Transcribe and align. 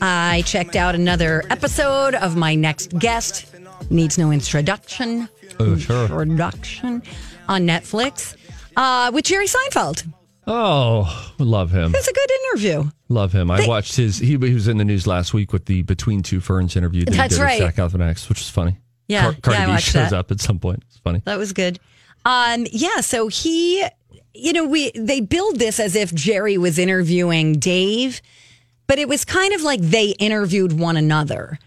I 0.00 0.42
checked 0.44 0.76
out 0.76 0.94
another 0.94 1.42
episode 1.48 2.14
of 2.14 2.36
my 2.36 2.54
next 2.54 2.98
guest. 2.98 3.46
Needs 3.90 4.18
no 4.18 4.30
introduction. 4.30 5.28
Oh, 5.58 5.76
sure. 5.78 6.04
Introduction 6.22 7.02
on 7.48 7.62
Netflix 7.66 8.36
uh, 8.76 9.10
with 9.14 9.24
Jerry 9.24 9.46
Seinfeld. 9.46 10.06
Oh, 10.46 11.32
love 11.38 11.70
him. 11.70 11.92
It's 11.94 12.06
a 12.08 12.12
good 12.12 12.30
interview. 12.30 12.90
Love 13.08 13.32
him. 13.32 13.50
I 13.50 13.62
They- 13.62 13.68
watched 13.68 13.96
his. 13.96 14.18
He, 14.18 14.26
he 14.36 14.36
was 14.36 14.68
in 14.68 14.76
the 14.76 14.84
news 14.84 15.06
last 15.06 15.32
week 15.32 15.52
with 15.52 15.64
the 15.64 15.82
Between 15.82 16.22
Two 16.22 16.40
Ferns 16.40 16.76
interview. 16.76 17.04
That 17.06 17.14
That's 17.14 17.34
he 17.34 17.38
did 17.40 17.44
right. 17.44 17.62
With 17.62 17.74
Zach 17.74 17.90
Galifianakis, 17.90 18.28
which 18.28 18.40
is 18.42 18.50
funny. 18.50 18.76
Yeah, 19.08 19.22
Car- 19.32 19.34
Cardi 19.42 19.58
yeah, 19.58 19.62
I 19.62 19.66
B 19.66 19.72
watched 19.72 19.84
shows 19.86 20.10
that. 20.10 20.18
up 20.18 20.30
at 20.30 20.40
some 20.40 20.58
point. 20.58 20.82
It's 20.88 20.98
funny. 20.98 21.22
That 21.24 21.38
was 21.38 21.52
good. 21.52 21.78
Um, 22.26 22.66
yeah, 22.70 23.00
so 23.00 23.28
he, 23.28 23.86
you 24.34 24.52
know, 24.52 24.66
we 24.66 24.90
they 24.94 25.20
build 25.20 25.58
this 25.58 25.80
as 25.80 25.96
if 25.96 26.12
Jerry 26.14 26.58
was 26.58 26.78
interviewing 26.78 27.54
Dave, 27.54 28.20
but 28.86 28.98
it 28.98 29.08
was 29.08 29.24
kind 29.24 29.52
of 29.54 29.62
like 29.62 29.80
they 29.80 30.10
interviewed 30.10 30.78
one 30.78 30.96
another. 30.96 31.58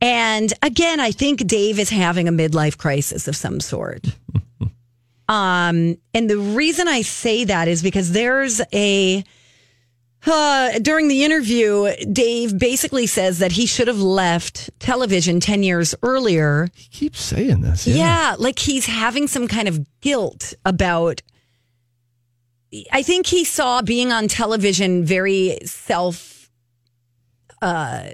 And 0.00 0.52
again, 0.62 1.00
I 1.00 1.10
think 1.10 1.46
Dave 1.46 1.78
is 1.78 1.90
having 1.90 2.28
a 2.28 2.32
midlife 2.32 2.76
crisis 2.76 3.28
of 3.28 3.36
some 3.36 3.60
sort. 3.60 4.06
um, 5.28 5.96
and 6.12 6.28
the 6.30 6.38
reason 6.38 6.86
I 6.88 7.02
say 7.02 7.44
that 7.44 7.68
is 7.68 7.82
because 7.82 8.12
there's 8.12 8.60
a 8.72 9.24
uh, 10.26 10.78
during 10.80 11.06
the 11.06 11.22
interview, 11.24 11.88
Dave 12.12 12.58
basically 12.58 13.06
says 13.06 13.38
that 13.38 13.52
he 13.52 13.64
should 13.64 13.86
have 13.86 14.00
left 14.00 14.70
television 14.80 15.38
10 15.38 15.62
years 15.62 15.94
earlier 16.02 16.68
He 16.74 16.88
keeps 16.88 17.20
saying 17.22 17.60
this. 17.60 17.86
yeah. 17.86 18.34
like 18.38 18.58
he's 18.58 18.86
having 18.86 19.28
some 19.28 19.46
kind 19.46 19.68
of 19.68 19.86
guilt 20.00 20.54
about. 20.64 21.22
I 22.92 23.02
think 23.02 23.26
he 23.26 23.44
saw 23.44 23.80
being 23.82 24.10
on 24.10 24.26
television 24.26 25.04
very 25.04 25.58
self 25.64 26.35
uh, 27.62 28.08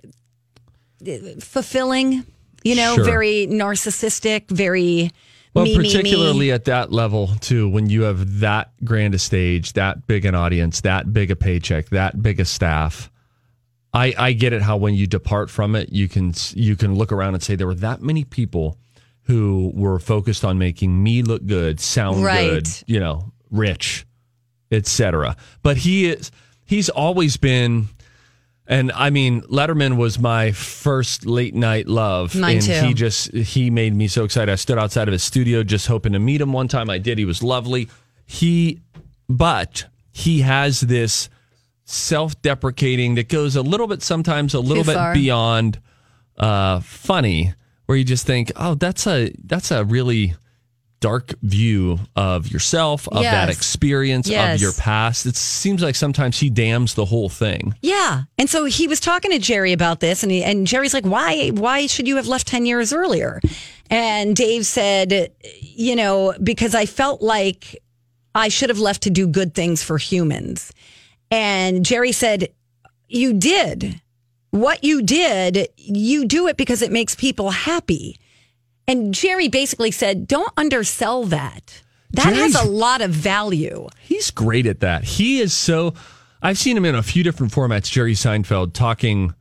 fulfilling, 1.41 2.25
you 2.65 2.75
know, 2.75 2.95
Sure. 2.97 3.05
very 3.05 3.47
narcissistic, 3.49 4.49
very 4.51 5.11
Well, 5.55 5.65
me, 5.65 5.77
me, 5.77 5.83
me. 5.83 5.85
particularly 5.93 6.53
at 6.53 6.65
that 6.67 6.93
level 6.93 7.29
too, 7.41 7.69
when 7.69 7.91
you 7.91 8.03
have 8.03 8.41
that 8.41 8.73
grand 8.85 9.15
a 9.15 9.19
stage, 9.19 9.75
that 9.75 10.07
big 10.07 10.25
an 10.25 10.35
audience, 10.35 10.81
that 10.83 11.13
big 11.13 11.31
a 11.31 11.37
paycheck, 11.37 11.89
that 11.91 12.23
big 12.23 12.41
a 12.41 12.45
staff. 12.45 13.11
I, 13.95 14.15
I 14.17 14.33
get 14.33 14.55
it 14.55 14.63
how 14.63 14.79
when 14.79 14.95
you 14.95 15.07
depart 15.07 15.51
from 15.51 15.75
it, 15.77 15.91
you 15.93 16.09
can 16.09 16.33
you 16.55 16.77
can 16.77 16.95
look 16.95 17.13
around 17.13 17.35
and 17.35 17.43
say 17.43 17.57
there 17.57 17.67
were 17.67 17.75
that 17.77 18.01
many 18.01 18.25
people 18.25 18.79
who 19.25 19.71
were 19.75 19.99
focused 19.99 20.45
on 20.45 20.59
making 20.59 21.03
me 21.03 21.23
look 21.23 21.45
good, 21.47 21.79
sound 21.79 22.25
Right. 22.25 22.65
good, 22.65 22.69
you 22.87 22.99
know, 22.99 23.33
rich, 23.51 24.07
etc. 24.71 25.37
But 25.63 25.77
he 25.79 26.07
is 26.07 26.31
he's 26.65 26.89
always 26.89 27.37
been 27.37 27.89
and 28.73 28.91
I 28.93 29.11
mean 29.11 29.43
Letterman 29.43 29.97
was 29.97 30.19
my 30.19 30.53
first 30.53 31.27
late 31.27 31.55
night 31.55 31.87
love 31.89 32.35
Mine 32.35 32.57
and 32.57 32.65
too. 32.65 32.81
he 32.87 32.95
just 32.95 33.33
he 33.33 33.71
made 33.71 33.95
me 33.95 34.09
so 34.09 34.25
excited. 34.25 34.51
I 34.51 34.57
stood 34.57 34.79
outside 34.79 35.09
of 35.09 35.13
his 35.13 35.23
studio 35.23 35.63
just 35.63 35.87
hoping 35.87 36.13
to 36.15 36.19
meet 36.19 36.41
him 36.41 36.53
one 36.53 36.69
time. 36.69 36.89
I 36.91 36.99
did. 36.99 37.19
He 37.19 37.25
was 37.25 37.43
lovely. 37.43 37.89
He 38.25 38.81
but 39.29 39.85
he 40.13 40.41
has 40.41 40.81
this 40.81 41.29
self-deprecating 41.85 43.17
that 43.17 43.29
goes 43.29 43.57
a 43.57 43.63
little 43.63 43.87
bit 43.87 44.03
sometimes 44.03 44.55
a 44.55 44.61
little 44.61 44.85
bit 44.85 44.95
far. 44.95 45.13
beyond 45.15 45.79
uh 46.39 46.81
funny 46.81 47.55
where 47.87 47.99
you 47.99 48.05
just 48.05 48.27
think, 48.27 48.51
"Oh, 48.57 48.75
that's 48.75 49.07
a 49.07 49.33
that's 49.45 49.71
a 49.71 49.85
really 49.85 50.35
dark 51.03 51.35
view 51.43 51.99
of 52.17 52.49
yourself, 52.51 53.07
of 53.09 53.23
that 53.23 53.51
experience, 53.51 54.27
Yes. 54.29 54.55
of 54.55 54.63
your 54.63 54.73
past." 54.73 55.27
It 55.27 55.37
seems 55.37 55.83
like 55.83 55.95
sometimes 55.97 56.39
he 56.41 56.49
damns 56.49 56.95
the 56.95 57.05
whole 57.05 57.29
thing. 57.29 57.75
Yeah. 57.83 58.23
And 58.39 58.49
so 58.49 58.65
he 58.65 58.87
was 58.89 59.01
talking 59.01 59.31
to 59.33 59.39
Jerry 59.39 59.73
about 59.73 60.01
this 60.01 60.23
and 60.23 60.33
he, 60.33 60.43
and 60.43 60.67
Jerry's 60.67 60.95
like, 60.95 61.05
"Why 61.05 61.51
why 61.51 61.87
should 61.87 62.09
you 62.09 62.17
have 62.17 62.27
left 62.29 62.47
10 62.47 62.65
years 62.65 62.93
earlier?" 62.93 63.41
And 63.91 64.35
Dave 64.35 64.65
said, 64.65 65.33
"You 65.61 65.95
know, 65.97 66.35
because 66.43 66.75
I 66.75 66.87
felt 66.87 67.21
like 67.21 67.77
I 68.35 68.49
should 68.49 68.71
have 68.71 68.79
left 68.79 69.03
to 69.03 69.11
do 69.11 69.27
good 69.27 69.55
things 69.55 69.83
for 69.83 69.99
humans." 69.99 70.73
And 71.31 71.85
Jerry 71.85 72.13
said, 72.13 72.49
"You 73.09 73.35
did. 73.35 74.01
What 74.51 74.85
you 74.85 75.03
did, 75.03 75.69
you 75.77 76.27
do 76.27 76.47
it 76.47 76.57
because 76.57 76.81
it 76.83 76.93
makes 76.93 77.15
people 77.15 77.51
happy." 77.51 78.17
And 78.87 79.15
Jerry 79.15 79.49
basically 79.49 79.91
said, 79.91 80.27
"Don't 80.27 80.53
undersell 80.57 81.25
that. 81.25 81.83
That 82.11 82.35
has 82.35 82.55
a 82.55 82.65
lot 82.65 83.01
of 83.01 83.11
value." 83.11 83.89
He's 84.01 84.31
great 84.31 84.67
at 84.67 84.81
that. 84.81 85.05
He 85.05 85.41
is 85.41 85.55
so. 85.55 85.95
I've 86.43 86.59
seen 86.59 86.77
him 86.77 86.85
in 86.85 86.95
a 86.95 87.03
few 87.03 87.23
different 87.23 87.53
formats. 87.53 87.91
Jerry 87.91 88.15
Seinfeld 88.15 88.73
talking 88.73 89.35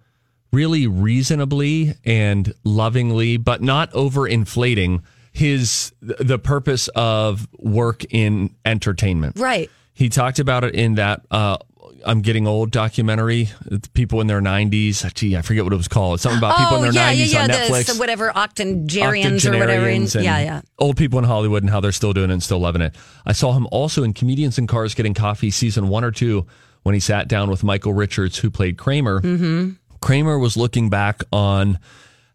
really 0.54 0.86
reasonably 0.86 1.96
and 2.06 2.54
lovingly, 2.64 3.38
but 3.38 3.62
not 3.62 3.92
over 3.94 4.22
overinflating 4.22 5.02
his 5.32 5.94
the 6.02 6.38
purpose 6.38 6.88
of 6.90 7.48
work 7.58 8.04
in 8.10 8.56
entertainment. 8.66 9.40
Right. 9.40 9.70
He 9.94 10.10
talked 10.10 10.40
about 10.40 10.64
it 10.64 10.76
in 10.76 10.96
that 10.96 11.26
uh, 11.32 11.58
"I'm 12.06 12.22
Getting 12.22 12.48
Old" 12.48 12.72
documentary. 12.72 13.50
People 13.94 14.22
in 14.22 14.28
their 14.28 14.42
90s. 14.42 15.14
Gee, 15.14 15.36
I 15.38 15.42
forget 15.42 15.64
what 15.64 15.74
it 15.74 15.78
was 15.78 15.88
called. 15.88 16.20
Something 16.20 16.38
about 16.40 16.58
people 16.58 16.78
in 16.78 16.82
their 16.82 16.92
Oh, 16.92 17.10
yeah, 17.10 17.14
90s 17.14 17.18
yeah, 17.32 17.38
yeah, 17.38 17.42
on 17.44 17.48
the- 17.50 17.54
Netflix. 17.56 17.86
so 17.86 17.96
whatever 18.00 18.36
octogenarians 18.36 19.46
or 19.46 19.52
whatever. 19.58 19.88
and 19.88 20.14
yeah, 20.16 20.40
yeah. 20.40 20.62
Old 20.80 20.98
people 20.98 21.20
in 21.20 21.26
Hollywood 21.26 21.64
and 21.64 21.70
how 21.70 21.80
they're 21.80 21.92
still 21.92 22.14
doing 22.14 22.30
it 22.30 22.34
and 22.34 22.44
still 22.44 22.60
loving 22.60 22.82
it. 22.82 22.96
I 23.26 23.34
saw 23.34 23.54
him 23.54 23.68
also 23.72 24.04
in 24.04 24.14
Comedians 24.14 24.58
in 24.58 24.68
Cars 24.68 24.94
Getting 24.96 25.14
Coffee 25.14 25.52
season 25.52 25.88
one 25.90 26.04
or 26.04 26.12
two 26.12 26.46
when 26.84 26.94
he 26.94 27.00
sat 27.00 27.28
down 27.28 27.50
with 27.50 27.64
Michael 27.64 27.94
Richards, 27.94 28.38
who 28.40 28.50
played 28.50 28.78
Kramer. 28.78 29.22
Mm-hmm. 29.22 29.72
Kramer 30.02 30.40
was 30.40 30.58
looking 30.58 30.90
back 30.90 31.24
on 31.32 31.78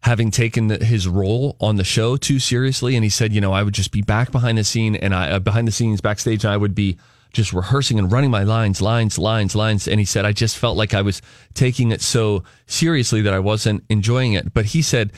having 0.01 0.31
taken 0.31 0.69
his 0.69 1.07
role 1.07 1.57
on 1.59 1.75
the 1.75 1.83
show 1.83 2.15
too 2.15 2.39
seriously, 2.39 2.95
and 2.95 3.03
he 3.03 3.09
said, 3.09 3.33
"You 3.33 3.41
know, 3.41 3.51
I 3.51 3.63
would 3.63 3.73
just 3.73 3.91
be 3.91 4.01
back 4.01 4.31
behind 4.31 4.57
the 4.57 4.63
scene 4.63 4.95
and 4.95 5.13
I 5.13 5.31
uh, 5.31 5.39
behind 5.39 5.67
the 5.67 5.71
scenes 5.73 5.99
backstage, 5.99 6.45
and 6.45 6.53
I 6.53 6.57
would 6.57 6.73
be." 6.75 6.97
Just 7.33 7.53
rehearsing 7.53 7.99
and 7.99 8.11
running 8.11 8.31
my 8.31 8.43
lines, 8.43 8.81
lines, 8.81 9.17
lines, 9.17 9.55
lines. 9.55 9.87
And 9.87 9.99
he 9.99 10.05
said, 10.05 10.25
I 10.25 10.31
just 10.31 10.57
felt 10.57 10.77
like 10.77 10.93
I 10.93 11.01
was 11.01 11.21
taking 11.53 11.91
it 11.91 12.01
so 12.01 12.43
seriously 12.65 13.21
that 13.21 13.33
I 13.33 13.39
wasn't 13.39 13.83
enjoying 13.89 14.33
it. 14.33 14.53
But 14.53 14.65
he 14.65 14.81
said, 14.81 15.11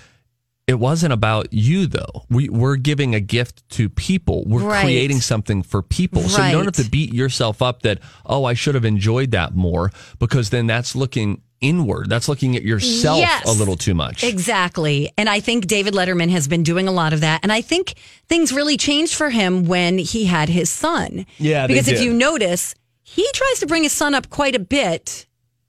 it 0.67 0.77
wasn't 0.79 1.13
about 1.13 1.47
you 1.51 1.87
though. 1.87 2.25
We, 2.29 2.47
we're 2.49 2.75
giving 2.75 3.15
a 3.15 3.19
gift 3.19 3.67
to 3.71 3.89
people. 3.89 4.43
We're 4.45 4.61
Right. 4.61 4.83
creating 4.83 5.19
something 5.21 5.63
for 5.63 5.81
people. 5.81 6.21
So 6.29 6.45
you 6.45 6.51
don't 6.51 6.65
have 6.65 6.83
to 6.85 6.89
beat 6.89 7.11
yourself 7.13 7.61
up 7.61 7.81
that, 7.81 7.99
oh, 8.25 8.43
I 8.45 8.53
should 8.53 8.75
have 8.75 8.85
enjoyed 8.85 9.31
that 9.31 9.55
more 9.55 9.91
because 10.19 10.51
then 10.51 10.67
that's 10.67 10.95
looking 10.95 11.41
inward. 11.61 12.09
That's 12.09 12.27
looking 12.29 12.55
at 12.55 12.63
yourself 12.63 13.19
Yes. 13.19 13.45
a 13.47 13.51
little 13.51 13.75
too 13.75 13.93
much. 13.93 14.23
Exactly. 14.23 15.11
And 15.17 15.29
I 15.29 15.39
think 15.39 15.67
David 15.67 15.93
Letterman 15.93 16.29
has 16.29 16.47
been 16.47 16.63
doing 16.63 16.87
a 16.87 16.91
lot 16.91 17.13
of 17.13 17.21
that. 17.21 17.41
And 17.43 17.51
I 17.51 17.61
think 17.61 17.95
things 18.27 18.51
really 18.51 18.77
changed 18.77 19.13
for 19.15 19.29
him 19.29 19.65
when 19.65 19.97
he 19.97 20.25
had 20.25 20.49
his 20.49 20.69
son. 20.69 21.25
Yeah, 21.37 21.67
they 21.67 21.73
Because 21.73 21.87
if 21.87 22.01
you 22.01 22.13
notice, 22.13 22.75
he 23.03 23.27
tries 23.33 23.59
to 23.59 23.67
bring 23.67 23.83
his 23.83 23.91
son 23.91 24.13
up 24.15 24.29
quite 24.29 24.55
a 24.55 24.59
bit 24.59 25.25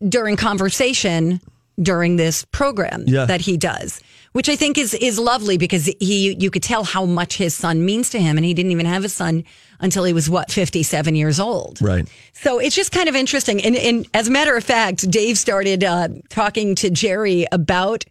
during 0.08 0.36
conversation 0.36 1.40
during 1.80 2.16
this 2.16 2.44
program 2.52 3.04
Yeah. 3.06 3.24
that 3.24 3.40
he 3.40 3.56
does. 3.56 4.00
Which 4.32 4.48
I 4.48 4.54
think 4.54 4.78
is 4.78 4.94
is 4.94 5.18
lovely 5.18 5.58
because 5.58 5.86
he 5.98 6.36
you 6.38 6.50
could 6.50 6.62
tell 6.62 6.84
how 6.84 7.04
much 7.04 7.36
his 7.36 7.52
son 7.52 7.84
means 7.84 8.10
to 8.10 8.20
him 8.20 8.36
and 8.36 8.44
he 8.46 8.54
didn't 8.54 8.70
even 8.70 8.86
have 8.86 9.04
a 9.04 9.08
son 9.08 9.44
until 9.80 10.04
he 10.04 10.12
was 10.12 10.30
what 10.30 10.52
57 10.52 11.14
years 11.16 11.40
old. 11.40 11.80
Right. 11.82 12.08
So 12.32 12.58
it's 12.58 12.76
just 12.76 12.92
kind 12.92 13.08
of 13.08 13.16
interesting. 13.16 13.60
And, 13.62 13.74
and 13.74 14.06
as 14.14 14.28
a 14.28 14.30
matter 14.30 14.56
of 14.56 14.62
fact, 14.62 15.10
Dave 15.10 15.38
started 15.38 15.82
uh, 15.82 16.08
talking 16.28 16.74
to 16.76 16.90
Jerry 16.90 17.46
about 17.50 18.04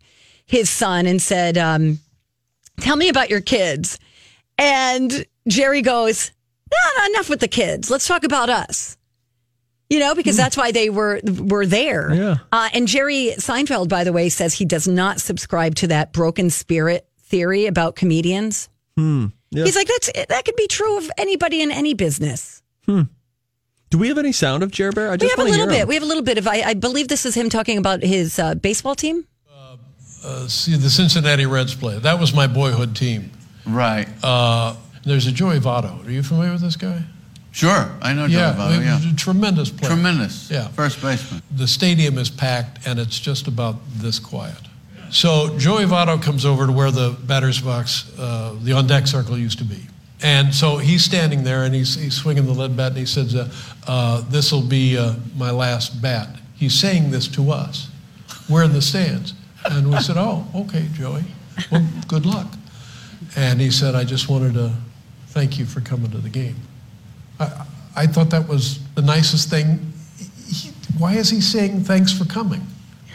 his 0.46 0.70
son 0.70 1.06
and 1.06 1.22
said, 1.22 1.58
um, 1.58 2.00
Tell 2.82 2.96
me 2.96 3.10
about 3.10 3.30
your 3.30 3.42
kids. 3.42 4.00
And 4.58 5.26
Jerry 5.48 5.82
goes, 5.82 6.32
No, 6.72 6.78
no, 6.98 7.06
enough 7.12 7.30
with 7.30 7.40
the 7.40 7.48
kids. 7.48 7.90
Let's 7.90 8.08
talk 8.08 8.24
about 8.24 8.50
us. 8.50 8.98
You 9.90 10.00
know, 10.00 10.14
because 10.14 10.38
that's 10.38 10.56
why 10.56 10.72
they 10.72 10.90
were 10.92 11.20
were 11.24 11.66
there. 11.66 12.14
Yeah. 12.14 12.38
Uh, 12.52 12.70
and 12.74 12.88
Jerry 12.88 13.34
Seinfeld, 13.38 13.90
by 13.90 14.04
the 14.04 14.14
way, 14.14 14.30
says 14.30 14.54
he 14.54 14.66
does 14.66 14.88
not 14.88 15.20
subscribe 15.20 15.76
to 15.76 15.88
that 15.88 16.14
broken 16.14 16.52
spirit 16.52 17.08
theory 17.24 17.66
about 17.66 17.96
comedians. 17.96 18.70
Yeah. 18.98 19.64
He's 19.64 19.76
like, 19.76 19.88
that's 19.88 20.12
that 20.30 20.46
could 20.46 20.56
be 20.56 20.68
true 20.68 20.98
of 20.98 21.10
anybody 21.18 21.62
in 21.62 21.72
any 21.72 21.94
business. 21.96 22.62
Hmm. 22.86 23.04
Do 23.90 23.98
we 23.98 24.10
have 24.10 24.20
any 24.20 24.32
sound 24.32 24.62
of 24.62 24.70
Jer 24.70 24.92
Bear? 24.92 25.10
I 25.10 25.12
We 25.14 25.18
just 25.18 25.36
have 25.36 25.48
a 25.48 25.50
little 25.50 25.66
bit. 25.66 25.82
him. 25.82 25.88
We 25.88 25.96
have 25.96 26.04
a 26.04 26.08
little 26.08 26.24
bit 26.24 26.38
of. 26.38 26.48
I, 26.48 26.62
I 26.62 26.74
believe 26.76 27.08
this 27.08 27.26
is 27.26 27.34
him 27.36 27.50
talking 27.50 27.78
about 27.80 28.04
his 28.04 28.38
uh, 28.38 28.56
baseball 28.56 28.94
team. 28.94 29.26
see 30.48 30.76
the 30.76 30.90
Cincinnati 30.90 31.48
Reds 31.48 31.74
play. 31.74 31.98
That 31.98 32.20
was 32.20 32.34
my 32.34 32.46
boyhood 32.46 32.96
team. 32.96 33.32
Right. 33.66 34.08
Uh, 34.22 34.76
there's 35.04 35.26
a 35.26 35.32
Joey 35.32 35.60
Votto. 35.60 36.06
Are 36.06 36.12
you 36.12 36.22
familiar 36.22 36.52
with 36.52 36.62
this 36.62 36.76
guy? 36.76 37.04
Sure. 37.52 37.92
I 38.02 38.14
know 38.14 38.26
yeah, 38.26 38.54
Joe 38.56 38.80
yeah. 38.82 39.00
tremendous 39.16 39.70
player. 39.70 39.92
Tremendous. 39.92 40.50
Yeah. 40.50 40.68
First 40.70 41.02
baseman. 41.02 41.42
The 41.56 41.68
stadium 41.68 42.18
is 42.18 42.30
packed, 42.30 42.88
and 42.88 43.00
it's 43.00 43.20
just 43.20 43.48
about 43.48 43.76
this 43.96 44.20
quiet. 44.20 44.58
So 45.12 45.58
Joey 45.58 45.86
Votto 45.86 46.22
comes 46.22 46.46
over 46.46 46.68
to 46.68 46.72
where 46.72 46.92
the 46.92 47.18
batter's 47.24 47.62
box, 47.62 48.12
uh, 48.20 48.56
the 48.62 48.74
on 48.74 48.86
deck 48.86 49.08
circle 49.08 49.38
used 49.38 49.58
to 49.58 49.64
be. 49.64 49.82
And 50.22 50.54
so 50.54 50.78
he's 50.78 51.04
standing 51.04 51.44
there 51.44 51.64
and 51.64 51.74
he's, 51.74 51.96
he's 51.96 52.14
swinging 52.14 52.46
the 52.46 52.52
lead 52.52 52.76
bat 52.76 52.90
and 52.90 52.98
he 52.98 53.06
says, 53.06 53.36
uh, 53.36 53.50
uh, 53.88 54.22
This 54.30 54.52
will 54.52 54.62
be 54.62 54.98
uh, 54.98 55.16
my 55.36 55.50
last 55.52 56.02
bat. 56.02 56.28
He's 56.56 56.74
saying 56.74 57.12
this 57.12 57.28
to 57.30 57.52
us. 57.52 57.90
We're 58.50 58.64
in 58.64 58.74
the 58.74 58.82
stands. 58.82 59.34
And 59.66 59.90
we 59.90 60.00
said, 60.02 60.18
Oh, 60.18 60.46
okay, 60.54 60.88
Joey. 60.94 61.24
Well, 61.72 61.88
good 62.08 62.26
luck. 62.26 62.48
And 63.36 63.60
he 63.60 63.72
said, 63.72 63.96
I 63.96 64.04
just 64.04 64.30
wanted 64.30 64.54
to 64.56 64.74
thank 65.28 65.58
you 65.58 65.66
for 65.66 65.82
coming 65.82 66.12
to 66.12 66.18
the 66.18 66.30
game. 66.30 66.56
I, 67.40 67.66
I 67.96 68.08
thought 68.08 68.30
that 68.32 68.48
was 68.48 68.80
the 68.96 69.02
nicest 69.02 69.50
thing. 69.50 69.92
He, 70.48 70.72
why 70.98 71.14
is 71.16 71.30
he 71.30 71.42
saying 71.42 71.84
thanks 71.84 72.12
for 72.12 72.26
coming? 72.26 72.62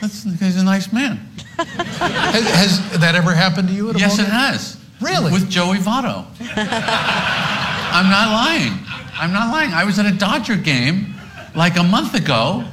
That's 0.00 0.25
because 0.25 0.41
he's 0.41 0.61
a 0.61 0.65
nice 0.65 0.93
man. 0.93 1.17
Has, 1.56 2.44
has 2.49 3.00
that 3.00 3.15
ever 3.15 3.32
happened 3.32 3.69
to 3.69 3.75
you 3.75 3.91
at 3.91 3.97
a 3.97 3.99
Yes, 3.99 4.17
ball 4.17 4.26
it 4.26 4.31
has. 4.31 4.76
Really? 5.00 5.32
With 5.32 5.49
Joey 5.49 5.79
Votto. 5.79 6.26
I'm 6.56 8.11
not 8.11 8.32
lying. 8.32 8.73
I'm 9.15 9.32
not 9.32 9.53
lying. 9.53 9.73
I 9.73 9.85
was 9.85 9.99
at 9.99 10.06
a 10.06 10.17
Dodger 10.17 10.56
game 10.56 11.15
like 11.55 11.76
a 11.76 11.82
month 11.82 12.15
ago, 12.15 12.65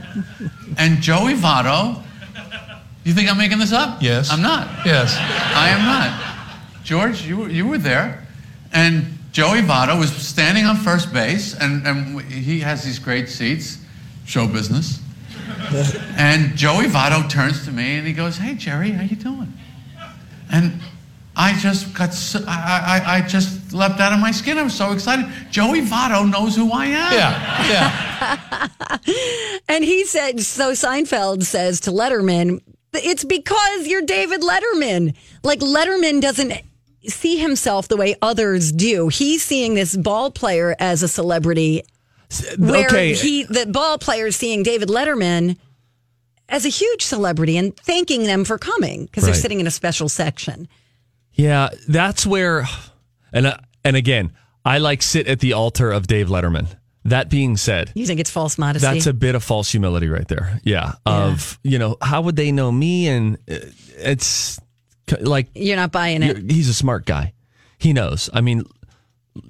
and 0.78 1.02
Joey 1.02 1.34
Votto. 1.34 2.02
You 3.04 3.14
think 3.14 3.30
I'm 3.30 3.38
making 3.38 3.60
this 3.60 3.72
up? 3.72 4.02
Yes. 4.02 4.32
I'm 4.32 4.42
not. 4.42 4.86
Yes. 4.86 5.16
I 5.18 5.70
am 5.70 5.86
not. 5.86 6.84
George, 6.84 7.24
you 7.24 7.38
were, 7.38 7.50
you 7.50 7.68
were 7.68 7.78
there, 7.78 8.26
and 8.74 9.06
Joey 9.32 9.62
Votto 9.62 9.98
was 9.98 10.12
standing 10.12 10.66
on 10.66 10.76
first 10.76 11.14
base, 11.14 11.56
and, 11.56 11.88
and 11.88 12.22
he 12.22 12.60
has 12.60 12.84
these 12.84 13.00
great 13.00 13.30
seats, 13.30 13.78
show 14.26 14.48
business. 14.48 15.00
and 16.18 16.56
Joey 16.56 16.86
Votto 16.86 17.30
turns 17.30 17.66
to 17.66 17.72
me 17.72 17.98
and 17.98 18.06
he 18.06 18.14
goes, 18.14 18.38
"Hey 18.38 18.56
Jerry, 18.56 18.92
how 18.92 19.04
you 19.04 19.16
doing?" 19.16 19.54
And 20.52 20.74
I 21.36 21.58
just 21.60 21.94
got, 21.94 22.14
so, 22.14 22.44
I, 22.46 23.02
I, 23.06 23.16
I 23.16 23.22
just 23.22 23.72
leapt 23.72 24.02
out 24.02 24.12
of 24.12 24.20
my 24.20 24.32
skin. 24.32 24.58
I 24.58 24.64
was 24.64 24.74
so 24.74 24.92
excited. 24.92 25.26
Joey 25.50 25.82
Votto 25.82 26.30
knows 26.30 26.58
who 26.58 26.72
I 26.72 26.86
am. 26.88 27.14
Yeah. 27.14 27.68
Yeah. 27.70 28.68
And 29.68 29.86
he 29.86 30.04
said, 30.04 30.42
so 30.42 30.74
Seinfeld 30.74 31.44
says 31.44 31.80
to 31.82 31.92
Letterman, 31.92 32.62
it's 32.94 33.24
because 33.24 33.88
you're 33.88 34.02
David 34.02 34.42
Letterman. 34.42 35.16
Like 35.44 35.60
Letterman 35.60 36.20
doesn't 36.20 36.52
see 37.08 37.38
himself 37.38 37.88
the 37.88 37.98
way 37.98 38.16
others 38.22 38.72
do. 38.72 39.08
He's 39.08 39.44
seeing 39.44 39.74
this 39.74 39.96
ball 39.96 40.32
player 40.32 40.76
as 40.80 41.04
a 41.04 41.08
celebrity, 41.08 41.84
where 42.58 42.88
okay. 42.88 43.14
he 43.14 43.44
the 43.44 43.66
ball 43.66 43.98
player 43.98 44.28
is 44.28 44.36
seeing 44.36 44.64
David 44.64 44.90
Letterman 44.90 45.58
as 46.50 46.66
a 46.66 46.70
huge 46.70 47.04
celebrity 47.04 47.58
and 47.58 47.76
thanking 47.78 48.24
them 48.24 48.44
for 48.44 48.58
coming 48.58 49.06
because 49.06 49.24
they're 49.24 49.34
sitting 49.34 49.60
in 49.60 49.68
a 49.68 49.72
special 49.72 50.10
section. 50.10 50.68
Yeah, 51.34 51.70
that's 51.88 52.26
where, 52.26 52.66
and 53.34 53.48
uh, 53.48 53.58
and 53.84 53.96
again, 53.96 54.34
I 54.64 54.78
like 54.78 55.02
sit 55.02 55.28
at 55.28 55.40
the 55.40 55.54
altar 55.54 55.92
of 55.92 56.08
Dave 56.08 56.28
Letterman. 56.28 56.68
That 57.06 57.32
being 57.32 57.58
said, 57.58 57.92
You 57.96 58.06
think 58.06 58.20
it's 58.20 58.30
false 58.30 58.60
modesty? 58.60 58.86
that's 58.86 59.08
a 59.08 59.14
bit 59.14 59.34
of 59.34 59.44
false 59.44 59.72
humility 59.72 60.08
right 60.08 60.28
there. 60.28 60.60
Yeah, 60.64 60.94
of 61.06 61.58
you 61.64 61.80
know 61.80 61.98
how 62.02 62.22
would 62.22 62.36
they 62.36 62.52
know 62.52 62.72
me? 62.72 63.08
And 63.08 63.38
uh, 63.50 63.58
it's 63.98 64.60
like 65.20 65.50
You're 65.56 65.76
not 65.76 65.92
buying 65.92 66.24
it. 66.24 66.50
he's 66.50 66.70
a 66.70 66.74
smart 66.74 67.06
guy. 67.06 67.34
He 67.78 67.94
knows. 67.94 68.30
I 68.34 68.42
mean, 68.42 68.64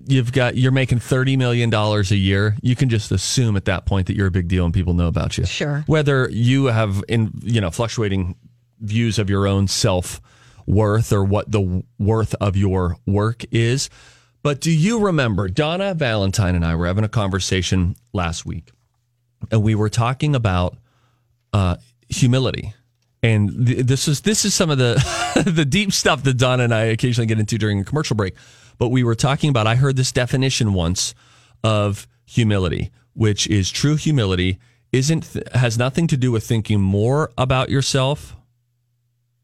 you've 0.08 0.32
got 0.32 0.56
you're 0.56 0.72
making 0.72 1.00
thirty 1.00 1.36
million 1.38 1.70
dollars 1.70 2.12
a 2.12 2.16
year. 2.18 2.56
You 2.62 2.76
can 2.76 2.90
just 2.90 3.12
assume 3.12 3.56
at 3.58 3.66
that 3.66 3.86
point 3.86 4.08
that 4.08 4.16
you're 4.16 4.28
a 4.28 4.32
big 4.32 4.48
deal 4.48 4.66
and 4.66 4.74
people 4.74 4.94
know 4.94 5.08
about 5.08 5.38
you. 5.38 5.46
Sure. 5.46 5.84
Whether 5.88 6.30
you 6.30 6.66
have 6.66 7.04
in 7.08 7.32
you 7.44 7.62
know 7.62 7.72
fluctuating 7.72 8.36
views 8.80 9.20
of 9.20 9.30
your 9.30 9.48
own 9.48 9.68
self 9.68 10.22
worth 10.66 11.12
or 11.12 11.24
what 11.24 11.52
the 11.52 11.84
worth 12.00 12.36
of 12.42 12.56
your 12.56 12.98
work 13.06 13.44
is. 13.52 13.90
But 14.44 14.60
do 14.60 14.72
you 14.72 15.00
remember 15.00 15.50
Donna 15.50 15.94
Valentine 15.94 16.56
and 16.56 16.66
I 16.66 16.76
were 16.76 16.88
having 16.88 17.04
a 17.04 17.10
conversation 17.10 17.96
last 18.14 18.46
week, 18.46 18.72
and 19.52 19.62
we 19.62 19.76
were 19.76 19.90
talking 19.90 20.36
about 20.36 20.78
uh, 21.54 21.76
humility. 22.10 22.74
And 23.24 23.68
th- 23.68 23.86
this 23.86 24.08
is 24.08 24.22
this 24.22 24.46
is 24.46 24.54
some 24.54 24.70
of 24.70 24.78
the 24.78 24.96
the 25.46 25.66
deep 25.66 25.92
stuff 25.92 26.24
that 26.24 26.36
Don 26.36 26.60
and 26.60 26.74
I 26.74 26.84
occasionally 26.86 27.28
get 27.28 27.40
into 27.40 27.58
during 27.58 27.80
a 27.80 27.84
commercial 27.84 28.16
break. 28.16 28.36
But 28.78 28.90
we 28.90 29.04
were 29.04 29.16
talking 29.16 29.50
about. 29.50 29.68
I 29.68 29.76
heard 29.76 29.96
this 29.96 30.12
definition 30.12 30.74
once 30.74 31.14
of 31.64 32.08
humility, 32.26 32.92
which 33.14 33.48
is 33.48 33.72
true 33.72 33.96
humility 33.96 34.60
isn't 34.92 35.38
has 35.54 35.78
nothing 35.78 36.08
to 36.08 36.18
do 36.18 36.32
with 36.32 36.46
thinking 36.46 36.82
more 36.82 37.32
about 37.38 37.70
yourself. 37.70 38.36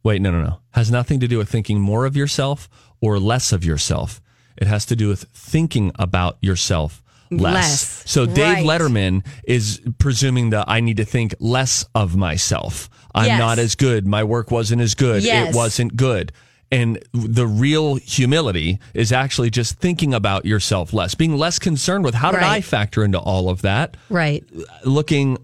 Wait, 0.04 0.22
no, 0.22 0.32
no, 0.32 0.42
no. 0.42 0.60
Has 0.72 0.90
nothing 0.90 1.20
to 1.20 1.28
do 1.28 1.38
with 1.38 1.50
thinking 1.50 1.80
more 1.80 2.06
of 2.06 2.16
yourself 2.16 2.70
or 3.02 3.20
less 3.20 3.52
of 3.52 3.64
yourself. 3.64 4.22
It 4.58 4.68
has 4.68 4.86
to 4.88 4.96
do 4.96 5.10
with 5.10 5.24
thinking 5.34 5.92
about 6.00 6.38
yourself 6.42 7.04
less. 7.32 7.54
Less. 7.54 8.04
So 8.06 8.26
Dave 8.26 8.38
Right. 8.58 8.66
Letterman 8.66 9.26
is 9.46 9.82
presuming 10.00 10.52
that 10.52 10.66
I 10.68 10.80
need 10.80 10.98
to 10.98 11.06
think 11.06 11.36
less 11.40 11.86
of 11.96 12.16
myself. 12.16 12.90
I'm 13.16 13.26
Yes. 13.26 13.40
not 13.40 13.60
as 13.60 13.76
good. 13.76 14.06
My 14.08 14.24
work 14.24 14.52
wasn't 14.52 14.82
as 14.82 14.96
good. 14.96 15.24
Yes. 15.24 15.50
It 15.50 15.56
wasn't 15.56 15.96
good. 15.96 16.32
And 16.70 17.00
the 17.14 17.48
real 17.48 17.96
humility 17.96 18.80
is 18.94 19.14
actually 19.14 19.50
just 19.50 19.80
thinking 19.80 20.14
about 20.14 20.46
yourself 20.46 20.92
less, 20.92 21.16
being 21.16 21.38
less 21.38 21.60
concerned 21.60 22.04
with 22.04 22.14
how 22.14 22.32
did 22.32 22.42
I 22.44 22.60
factor 22.60 23.06
into 23.06 23.18
all 23.20 23.50
of 23.50 23.62
that 23.62 23.96
Right. 24.10 24.44
looking 24.84 25.38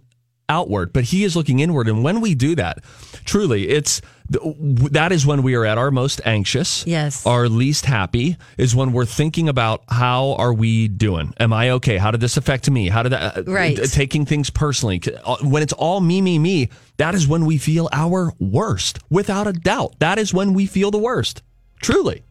outward, 0.53 0.93
but 0.93 1.03
he 1.05 1.23
is 1.23 1.35
looking 1.35 1.59
inward. 1.59 1.87
And 1.87 2.03
when 2.03 2.21
we 2.21 2.35
do 2.35 2.55
that, 2.55 2.83
truly, 3.25 3.67
it's 3.69 4.01
that 4.29 5.11
is 5.11 5.25
when 5.25 5.43
we 5.43 5.53
are 5.55 5.65
at 5.65 5.77
our 5.77 5.91
most 5.91 6.21
anxious. 6.25 6.85
Yes. 6.87 7.25
Our 7.25 7.49
least 7.49 7.85
happy 7.85 8.37
is 8.57 8.73
when 8.75 8.93
we're 8.93 9.05
thinking 9.05 9.49
about 9.49 9.83
how 9.89 10.33
are 10.35 10.53
we 10.53 10.87
doing? 10.87 11.33
Am 11.39 11.51
I 11.51 11.71
okay? 11.71 11.97
How 11.97 12.09
did 12.11 12.21
this 12.21 12.37
affect 12.37 12.69
me? 12.69 12.87
How 12.89 13.03
did 13.03 13.11
that, 13.11 13.37
uh, 13.37 13.43
Right. 13.51 13.77
uh, 13.79 13.85
taking 13.85 14.25
things 14.25 14.49
personally. 14.49 15.01
Uh, 15.25 15.37
When 15.41 15.61
it's 15.61 15.73
all 15.73 15.99
me, 15.99 16.21
me, 16.21 16.39
me, 16.39 16.69
that 16.97 17.15
is 17.15 17.27
when 17.27 17.45
we 17.45 17.57
feel 17.57 17.89
our 17.91 18.33
worst. 18.39 18.99
Without 19.09 19.45
a 19.47 19.53
doubt. 19.53 19.95
That 19.99 20.17
is 20.19 20.33
when 20.33 20.53
we 20.53 20.65
feel 20.67 20.89
the 20.91 20.97
worst. 20.99 21.41
Truly. 21.81 22.23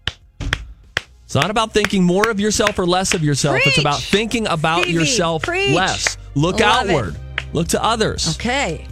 It's 1.25 1.35
not 1.35 1.51
about 1.51 1.73
thinking 1.73 2.05
more 2.05 2.29
of 2.29 2.41
yourself 2.41 2.79
or 2.79 2.87
less 2.87 3.15
of 3.15 3.23
yourself. 3.25 3.59
It's 3.65 3.79
about 3.79 4.01
thinking 4.01 4.47
about 4.47 4.83
Stevie, 4.83 4.99
yourself 4.99 5.43
preach. 5.45 5.75
less. 5.75 6.17
Look 6.35 6.61
Love 6.61 6.89
it. 6.91 7.15
Look 7.53 7.69
to 7.69 7.83
others. 7.83 8.37
Okay. 8.37 8.87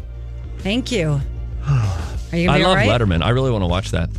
Thank 0.59 0.93
you. 0.93 1.21
Are 1.67 2.37
you 2.37 2.51
I 2.51 2.59
love 2.59 2.77
right? 2.77 2.89
Letterman. 2.89 3.23
I 3.23 3.31
really 3.31 3.51
want 3.51 3.63
to 3.63 3.67
watch 3.69 3.91
that. 3.93 4.11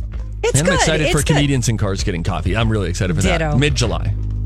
It's 0.42 0.58
and 0.58 0.68
I'm 0.68 0.74
good. 0.74 0.74
excited 0.74 1.02
It's 1.04 1.12
for 1.12 1.18
good. 1.18 1.26
comedians 1.28 1.68
and 1.68 1.78
cars 1.78 2.02
getting 2.02 2.22
coffee. 2.24 2.56
I'm 2.56 2.68
really 2.68 2.90
excited 2.90 3.14
for 3.14 3.22
Ditto. 3.22 3.52
that. 3.52 3.58
Mid 3.58 3.74
July. 3.74 4.14